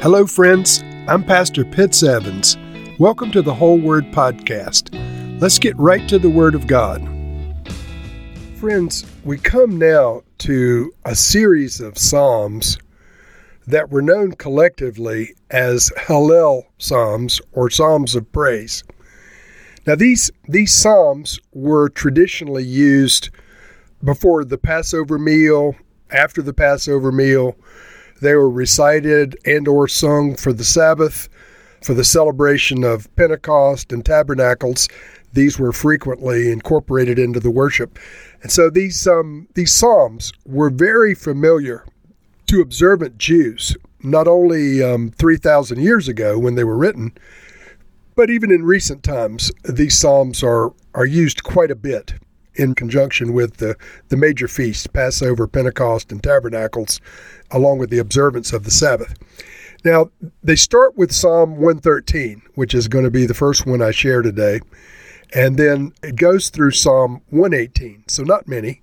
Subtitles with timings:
[0.00, 0.84] Hello, friends.
[1.08, 2.56] I'm Pastor Pitts Evans.
[3.00, 4.94] Welcome to the Whole Word Podcast.
[5.40, 7.02] Let's get right to the Word of God.
[8.54, 12.78] Friends, we come now to a series of Psalms
[13.66, 18.84] that were known collectively as Hallel Psalms or Psalms of Praise.
[19.84, 23.30] Now, these, these Psalms were traditionally used
[24.04, 25.74] before the Passover meal,
[26.12, 27.56] after the Passover meal,
[28.20, 31.28] they were recited and or sung for the Sabbath,
[31.82, 34.88] for the celebration of Pentecost and tabernacles.
[35.32, 37.98] These were frequently incorporated into the worship.
[38.42, 41.84] And so these um, these psalms were very familiar
[42.46, 47.12] to observant Jews, not only um, 3,000 years ago when they were written,
[48.16, 52.14] but even in recent times, these psalms are, are used quite a bit
[52.58, 53.76] in conjunction with the,
[54.08, 57.00] the major feasts, Passover, Pentecost, and Tabernacles,
[57.50, 59.14] along with the observance of the Sabbath.
[59.84, 60.10] Now,
[60.42, 64.22] they start with Psalm 113, which is going to be the first one I share
[64.22, 64.60] today,
[65.32, 68.82] and then it goes through Psalm 118, so not many.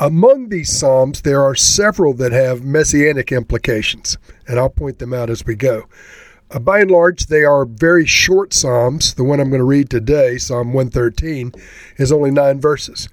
[0.00, 4.16] Among these Psalms, there are several that have messianic implications,
[4.46, 5.88] and I'll point them out as we go.
[6.50, 9.14] Uh, by and large, they are very short Psalms.
[9.14, 11.52] The one I'm going to read today, Psalm 113,
[11.98, 13.08] is only nine verses.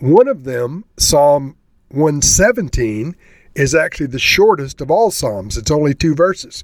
[0.00, 1.56] One of them, Psalm
[1.88, 3.16] 117,
[3.54, 5.56] is actually the shortest of all Psalms.
[5.56, 6.62] It's only two verses,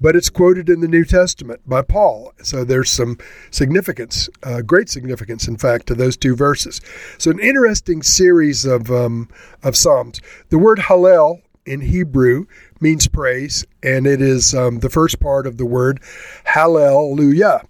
[0.00, 2.32] but it's quoted in the New Testament by Paul.
[2.42, 3.18] So there's some
[3.52, 6.80] significance, uh, great significance, in fact, to those two verses.
[7.18, 9.28] So an interesting series of um,
[9.62, 10.20] of Psalms.
[10.48, 12.46] The word Hallel in Hebrew
[12.80, 16.00] means praise, and it is um, the first part of the word
[16.44, 17.62] Hallelujah,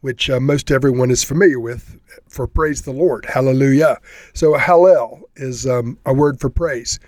[0.00, 3.26] which uh, most everyone is familiar with for praise the Lord.
[3.26, 3.98] Hallelujah.
[4.34, 6.98] So Hallel is um, a word for praise,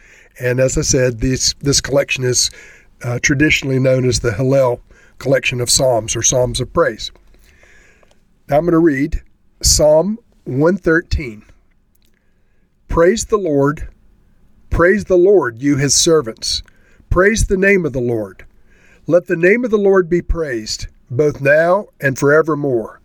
[0.41, 2.51] and as I said, this this collection is
[3.03, 4.81] uh, traditionally known as the Hallel
[5.19, 7.11] collection of psalms or psalms of praise.
[8.49, 9.23] Now I'm going to read
[9.63, 11.45] Psalm 113.
[12.89, 13.89] Praise the Lord
[14.79, 16.63] Praise the Lord, you his servants.
[17.11, 18.47] Praise the name of the Lord.
[19.09, 23.01] Let the name of the Lord be praised, both now and forevermore.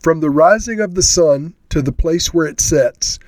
[0.00, 3.18] From the rising of the sun to the place where it sets,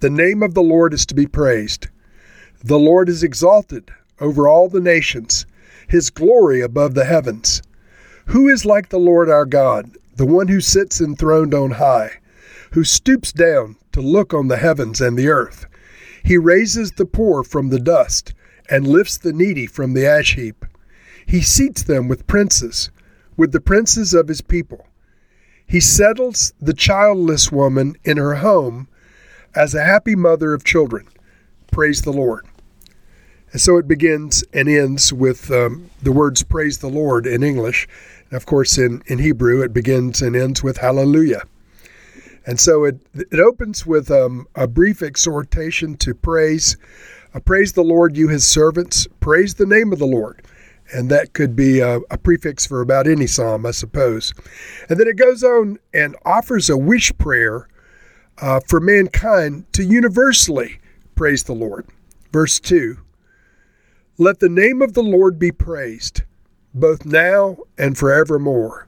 [0.00, 1.88] the name of the Lord is to be praised.
[2.64, 3.90] The Lord is exalted
[4.22, 5.44] over all the nations,
[5.86, 7.60] his glory above the heavens.
[8.28, 12.12] Who is like the Lord our God, the one who sits enthroned on high,
[12.70, 15.66] who stoops down to look on the heavens and the earth?
[16.24, 18.32] He raises the poor from the dust
[18.70, 20.64] and lifts the needy from the ash heap.
[21.26, 22.90] He seats them with princes,
[23.36, 24.86] with the princes of his people.
[25.66, 28.88] He settles the childless woman in her home
[29.54, 31.06] as a happy mother of children.
[31.70, 32.46] Praise the Lord.
[33.52, 37.86] And so it begins and ends with um, the words praise the Lord in English.
[38.30, 41.42] And of course, in, in Hebrew, it begins and ends with hallelujah.
[42.46, 46.76] And so it, it opens with um, a brief exhortation to praise.
[47.34, 49.06] Uh, praise the Lord, you his servants.
[49.20, 50.42] Praise the name of the Lord.
[50.92, 54.34] And that could be a, a prefix for about any psalm, I suppose.
[54.88, 57.68] And then it goes on and offers a wish prayer
[58.38, 60.80] uh, for mankind to universally
[61.14, 61.86] praise the Lord.
[62.32, 62.98] Verse 2
[64.18, 66.22] Let the name of the Lord be praised,
[66.74, 68.86] both now and forevermore.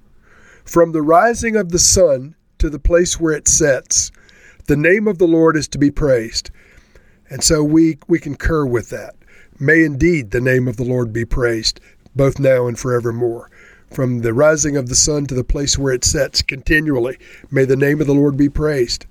[0.65, 4.11] From the rising of the sun to the place where it sets.
[4.67, 6.51] The name of the Lord is to be praised.
[7.29, 9.15] And so we, we concur with that.
[9.59, 11.81] May indeed the name of the Lord be praised,
[12.15, 13.51] both now and forevermore.
[13.91, 17.19] From the rising of the sun to the place where it sets continually,
[17.51, 19.07] may the name of the Lord be praised.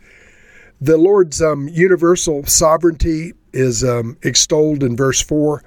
[0.81, 5.63] The Lord's um, universal sovereignty is um, extolled in verse 4.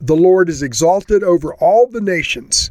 [0.00, 2.70] The Lord is exalted over all the nations,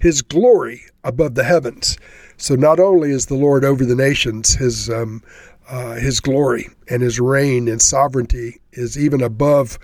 [0.00, 1.98] his glory above the heavens.
[2.36, 5.22] So not only is the Lord over the nations, his um,
[5.68, 9.78] uh, his glory and his reign and sovereignty is even above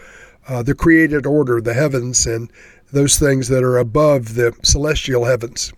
[0.48, 2.50] uh, the created order, the heavens, and
[2.92, 5.72] those things that are above the celestial heavens.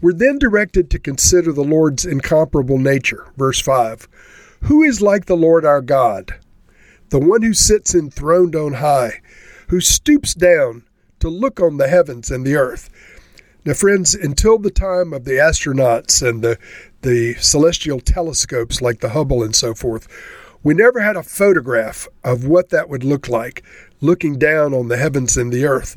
[0.00, 3.32] We're then directed to consider the Lord's incomparable nature.
[3.36, 4.08] Verse 5
[4.62, 6.34] Who is like the Lord our God?
[7.10, 9.20] The one who sits enthroned on high,
[9.68, 10.84] who stoops down
[11.20, 12.88] to look on the heavens and the earth.
[13.62, 16.58] Now, friends, until the time of the astronauts and the,
[17.02, 20.08] the celestial telescopes like the Hubble and so forth,
[20.62, 23.62] we never had a photograph of what that would look like,
[24.00, 25.94] looking down on the heavens and the earth.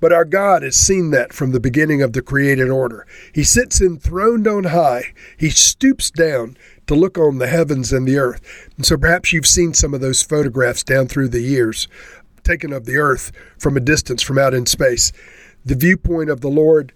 [0.00, 3.06] But our God has seen that from the beginning of the created order.
[3.34, 5.12] He sits enthroned on high.
[5.36, 6.56] He stoops down
[6.86, 8.40] to look on the heavens and the earth.
[8.78, 11.88] And so perhaps you've seen some of those photographs down through the years,
[12.42, 15.12] taken of the earth from a distance from out in space
[15.64, 16.92] The viewpoint of the Lord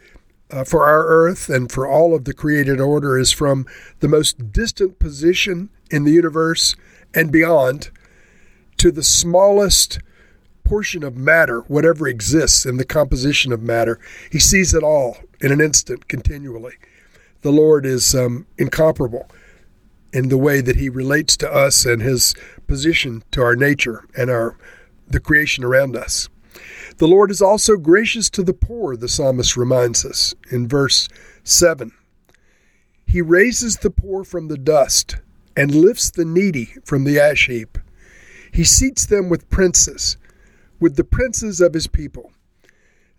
[0.51, 3.67] uh, for our earth and for all of the created order is from
[4.01, 6.77] the most distant position in the universe
[7.15, 7.91] and beyond
[8.79, 10.01] to the smallest
[10.65, 13.99] portion of matter, whatever exists in the composition of matter.
[14.31, 16.75] He sees it all in an instant, continually.
[17.43, 19.29] The Lord is um, incomparable
[20.13, 22.35] in the way that He relates to us and His
[22.67, 24.57] position to our nature and our
[25.09, 26.29] the creation around us.
[26.99, 31.09] The Lord is also gracious to the poor, the psalmist reminds us in verse
[31.45, 31.93] 7.
[33.07, 35.17] He raises the poor from the dust
[35.57, 37.79] and lifts the needy from the ash heap.
[38.53, 40.17] He seats them with princes,
[40.81, 42.33] with the princes of his people.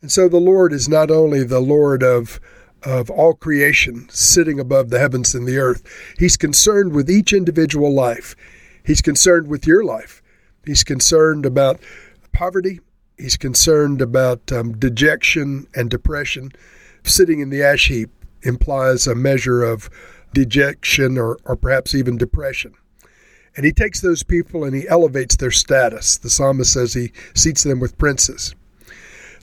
[0.02, 2.40] And so the Lord is not only the Lord of
[2.84, 5.84] of all creation sitting above the heavens and the earth.
[6.18, 8.36] He's concerned with each individual life.
[8.86, 10.22] He's concerned with your life.
[10.66, 11.80] He's concerned about
[12.32, 12.80] poverty.
[13.18, 16.52] He's concerned about um, dejection and depression.
[17.04, 18.12] Sitting in the ash heap
[18.44, 19.90] implies a measure of
[20.34, 22.74] dejection or, or perhaps even depression.
[23.56, 26.18] And he takes those people and he elevates their status.
[26.18, 28.54] The psalmist says he seats them with princes.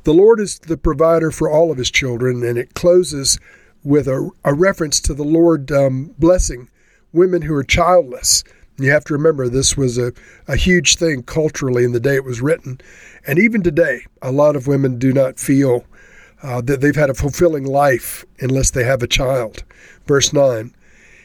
[0.05, 3.41] The Lord is the provider for all of his children, and it closes
[3.83, 6.69] with a, a reference to the Lord um, blessing
[7.13, 8.45] women who are childless.
[8.77, 10.13] You have to remember this was a,
[10.49, 12.81] a huge thing culturally in the day it was written.
[13.27, 15.85] And even today, a lot of women do not feel
[16.43, 19.63] uh, that they've had a fulfilling life unless they have a child.
[20.07, 20.75] Verse 9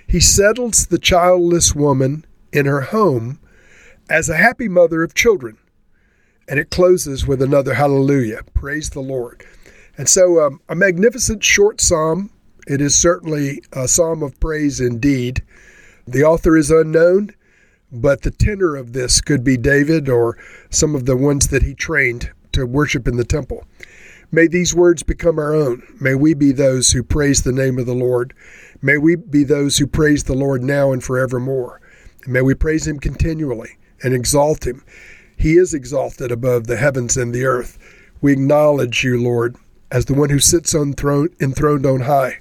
[0.07, 3.39] He settles the childless woman in her home
[4.09, 5.57] as a happy mother of children.
[6.47, 8.41] And it closes with another hallelujah.
[8.53, 9.45] Praise the Lord.
[9.97, 12.31] And so, um, a magnificent short psalm.
[12.67, 15.43] It is certainly a psalm of praise indeed.
[16.07, 17.35] The author is unknown,
[17.91, 20.37] but the tenor of this could be David or
[20.69, 23.65] some of the ones that he trained to worship in the temple.
[24.31, 25.81] May these words become our own.
[25.99, 28.33] May we be those who praise the name of the Lord.
[28.81, 31.81] May we be those who praise the Lord now and forevermore.
[32.27, 34.83] May we praise him continually and exalt him.
[35.35, 37.79] He is exalted above the heavens and the earth.
[38.21, 39.55] We acknowledge you, Lord,
[39.89, 42.39] as the one who sits on throne, enthroned on high.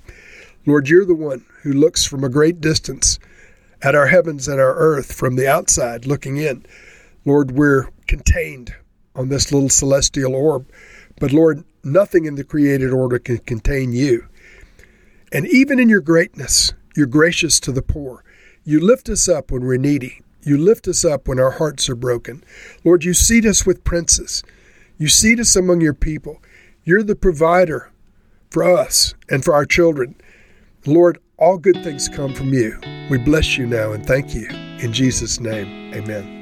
[0.67, 3.19] Lord, you're the one who looks from a great distance
[3.83, 6.65] at our heavens and our earth from the outside looking in.
[7.25, 8.75] Lord, we're contained
[9.15, 10.71] on this little celestial orb.
[11.21, 14.29] But Lord, nothing in the created order can contain you.
[15.33, 18.25] And even in your greatness, you're gracious to the poor.
[18.65, 20.23] You lift us up when we're needy.
[20.43, 22.45] You lift us up when our hearts are broken.
[22.85, 24.43] Lord, you seat us with princes.
[24.97, 26.41] You seat us among your people.
[26.85, 27.91] You're the provider
[28.51, 30.15] for us and for our children.
[30.87, 32.79] Lord, all good things come from you.
[33.11, 34.47] We bless you now and thank you.
[34.81, 36.37] In Jesus' name, amen.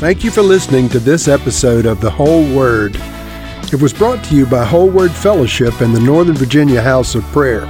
[0.00, 2.96] Thank you for listening to this episode of The Whole Word.
[3.72, 7.22] It was brought to you by Whole Word Fellowship and the Northern Virginia House of
[7.24, 7.68] Prayer.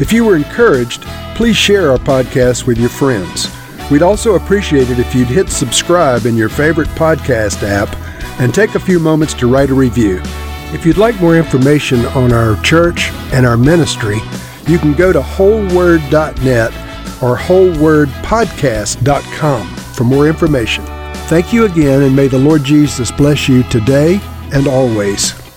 [0.00, 1.02] If you were encouraged,
[1.34, 3.48] please share our podcast with your friends.
[3.90, 7.94] We'd also appreciate it if you'd hit subscribe in your favorite podcast app
[8.38, 10.20] and take a few moments to write a review.
[10.72, 14.18] If you'd like more information on our church and our ministry,
[14.66, 16.72] you can go to wholeword.net
[17.22, 20.84] or wholewordpodcast.com for more information.
[21.28, 24.20] Thank you again, and may the Lord Jesus bless you today
[24.52, 25.47] and always.